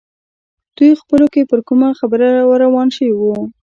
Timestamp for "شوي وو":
2.95-3.35